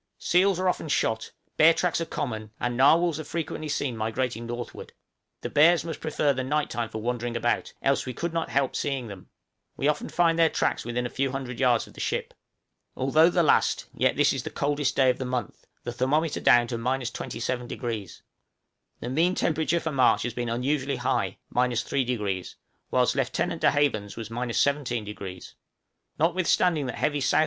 Seals 0.17 0.59
are 0.59 0.67
often 0.67 0.87
shot, 0.87 1.31
bear 1.57 1.75
tracks 1.75 2.01
are 2.01 2.07
common, 2.07 2.49
and 2.59 2.75
narwhals 2.75 3.19
are 3.19 3.23
frequently 3.23 3.69
seen 3.69 3.95
migrating 3.95 4.47
northward. 4.47 4.93
The 5.41 5.49
bears 5.51 5.85
must 5.85 6.01
prefer 6.01 6.33
the 6.33 6.43
night 6.43 6.71
time 6.71 6.89
for 6.89 6.99
wandering 7.03 7.37
about, 7.37 7.71
else 7.83 8.07
we 8.07 8.13
could 8.15 8.33
not 8.33 8.49
help 8.49 8.75
seeing 8.75 9.09
them; 9.09 9.29
we 9.77 9.87
often 9.87 10.09
find 10.09 10.39
their 10.39 10.49
tracks 10.49 10.83
within 10.83 11.05
a 11.05 11.09
few 11.11 11.31
hundred 11.33 11.59
yards 11.59 11.85
of 11.85 11.93
the 11.93 11.99
ship. 11.99 12.33
Although 12.95 13.29
the 13.29 13.43
last, 13.43 13.85
yet 13.93 14.15
this 14.15 14.33
is 14.33 14.41
the 14.41 14.49
coldest 14.49 14.95
day 14.95 15.11
of 15.11 15.19
the 15.19 15.23
month 15.23 15.67
the 15.83 15.93
thermometer 15.93 16.39
down 16.39 16.65
to 16.69 16.79
27°. 16.79 18.21
The 19.01 19.09
mean 19.09 19.35
temperature 19.35 19.79
for 19.79 19.91
March 19.91 20.23
has 20.23 20.33
been 20.33 20.49
unusually 20.49 20.95
high, 20.95 21.37
3°; 21.53 22.55
whilst 22.89 23.13
Lieutenant 23.15 23.61
De 23.61 23.69
Haven's 23.69 24.17
was 24.17 24.29
17°. 24.29 25.53
Notwithstanding 26.17 26.87
that 26.87 26.95
heavy 26.95 27.19
S.E. 27.19 27.37